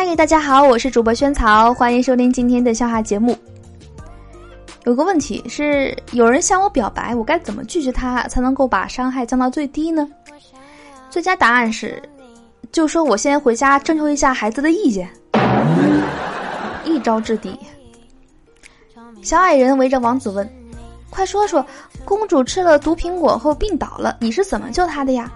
[0.00, 3.36] 嗨，大家好，我是主播萱草，欢迎收听今天的笑话节目。
[4.84, 10.08] 有个问题是，有人向我表白，我该怎么拒绝他才能够把伤害降到最低呢？
[11.10, 12.00] 最佳答案是，
[12.70, 15.10] 就说我先回家征求一下孩子的意见，
[16.84, 17.58] 一招制敌。
[19.20, 20.48] 小矮人围着王子问
[21.10, 21.66] ：“快说说，
[22.04, 25.28] 公主吃了毒苹果后病倒了，你是怎么救她的呀？”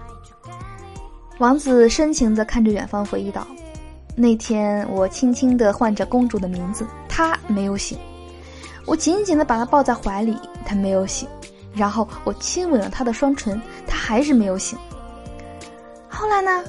[1.39, 3.45] 王子深情地看着远方，回忆道。
[4.15, 7.97] 那天，我轻轻的唤着公主的名字，她没有醒。
[8.85, 11.27] 我紧紧的把她抱在怀里，她没有醒。
[11.73, 14.77] 然后我亲吻了她的双唇，她还是没有醒。
[16.07, 16.63] 后来呢？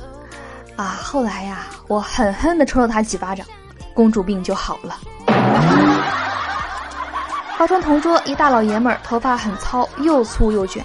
[0.77, 3.47] 啊，后来呀，我狠狠的抽了她几巴掌，
[3.93, 4.99] 公主病就好了。
[7.57, 10.85] 化妆同桌一大老爷们儿，头发很糙，又粗又卷。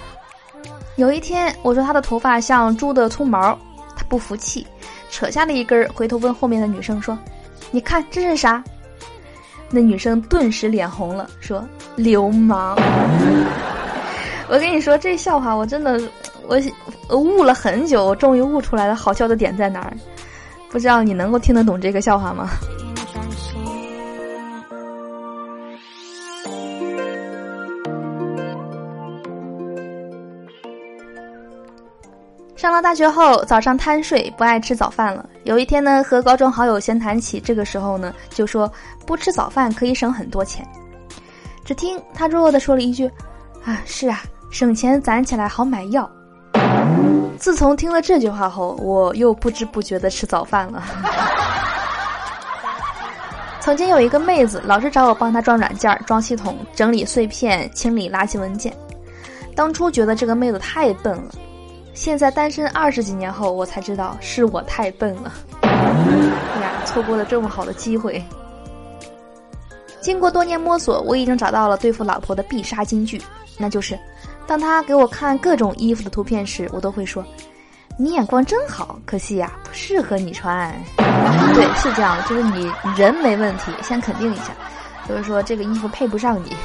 [0.96, 3.58] 有一天，我说他的头发像猪的粗毛，
[3.96, 4.66] 他不服气。
[5.10, 7.18] 扯下了一根，回头问后面的女生说
[7.70, 8.62] ：“你看这是啥？”
[9.70, 11.64] 那女生顿时脸红了，说
[11.96, 12.76] ：“流氓！”
[14.48, 16.00] 我跟你说，这笑话我真的
[16.48, 19.92] 我悟了很久，我终于悟出来了，好笑的点在哪儿？
[20.70, 22.48] 不知道你能够听得懂这个笑话吗？
[32.60, 35.24] 上了大学后，早上贪睡，不爱吃早饭了。
[35.44, 38.70] 有一天呢，和高中好友闲谈起这个时候呢，就说
[39.06, 40.62] 不吃早饭可以省很多钱。
[41.64, 43.10] 只听他弱弱的说了一句
[43.64, 46.06] ：“啊，是啊，省钱攒起来好买药。”
[47.40, 50.84] 自从听了这句话后，我又不知不觉的吃早饭了。
[53.60, 58.70] 曾经有一个妹子，老是找我帮她装软件、装系统、整理碎片、清理垃圾文件。
[59.56, 61.30] 当初觉得这个妹子太笨了。
[61.92, 65.32] 现在单身二十几年后，我才知道是我太笨了。
[65.62, 65.68] 哎
[66.62, 68.22] 呀，错过了这么好的机会。
[70.00, 73.20] 经过多年摸索，我已经找到了对付老婆的必杀金句，
[73.58, 73.98] 那就是：
[74.46, 77.22] 当他给我看各种衣服的图片时，我都会说
[77.98, 80.74] ：“你眼光真好，可惜呀，不适合你穿。”
[81.54, 84.54] 对，是这样的，就是你人没问题，先肯定一下，
[85.06, 86.56] 就是说这个衣服配不上你。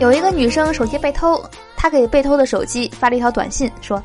[0.00, 1.44] 有一个女生手机被偷，
[1.76, 4.02] 她给被偷的手机发了一条短信，说：“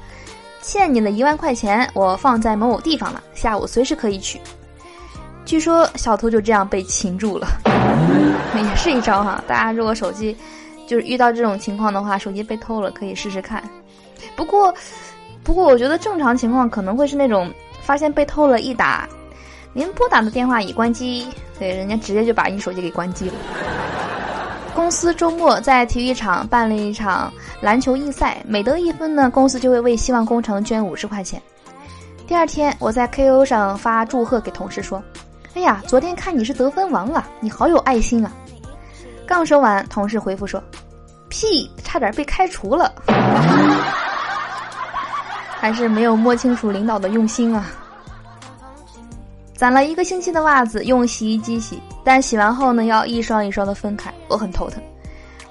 [0.61, 4.37] 欠你的一万块钱，我放在某某地方了，下午随时可以取。”
[5.45, 7.47] 据说小偷就这样被擒住了，
[8.57, 9.41] 也是一招哈。
[9.47, 10.35] 大家如果手机
[10.85, 13.63] 就是遇到这种情况的话，手机被偷了可以试试看。
[14.35, 14.73] 不过，
[15.45, 17.49] 不过我觉得正常情况可能会是那种
[17.81, 19.07] 发现被偷了，一打
[19.71, 21.25] 您拨打的电话已关机，
[21.57, 23.35] 对，人家直接就把你手机给关机了。
[24.75, 27.31] 公司周末在体育场办了一场
[27.61, 31.41] 篮球预赛，每得一分呢，公司就会为希望工程捐五十块钱。
[32.27, 35.01] 第二天，我在 QQ 上发祝贺给同事说
[35.55, 38.31] ：“哎呀，昨天看你是得分王啊，你好有爱心啊！”
[39.25, 40.61] 刚说完，同事回复说
[41.29, 42.93] ：“屁，差点被开除了。”
[45.57, 47.65] 还是没有摸清楚领导的用心啊。
[49.55, 54.81] 攒了一个星期的袜子用洗衣机洗，但洗完后呢要一双一双的分开，我很头疼。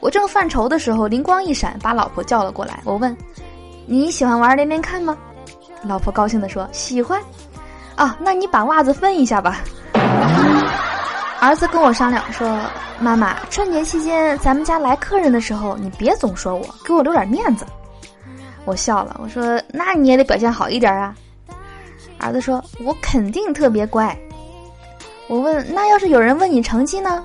[0.00, 2.80] 我正犯愁的时候，灵光一闪，把老婆叫了过来。
[2.84, 3.16] 我问
[3.86, 5.16] ：“你喜欢玩连连看吗？”
[5.82, 7.18] 老婆高兴地说：“喜欢。”
[7.96, 9.60] 啊，那你把袜子分一下吧。
[11.40, 12.60] 儿子跟我商量说
[13.00, 17.64] ：“妈妈，春节期间咱们家来客人的时候，你别总说我，给我留点面子。”
[18.66, 21.14] 我笑了，我说：“那你也得表现好一点啊。”
[22.24, 24.16] 儿子说：“我肯定特别乖。”
[25.28, 27.22] 我问：“那要是有人问你成绩呢？”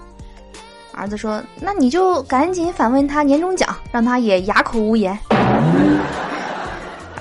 [0.91, 5.17] 儿子说：“那你就赶紧反问他年终奖，让他也哑口无言。”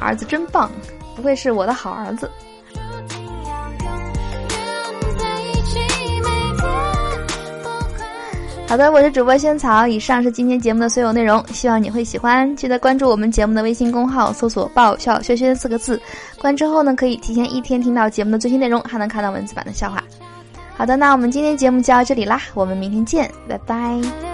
[0.00, 0.69] 儿子真棒，
[1.14, 2.29] 不愧是我的好儿子。
[8.69, 9.87] 好的，我是主播萱草。
[9.87, 12.55] 以上是今天节目的所有内容，希望你会喜欢。
[12.55, 15.99] 记得关注我们节目的微信公号，搜索“爆笑萱萱”四个字。
[16.38, 20.05] 关注后呢，可以提前一天听到节目的最新内容，还能看到文字版的笑话。
[20.76, 24.27] 好的，那我们今天节目就到这里啦，我们明天见，拜拜。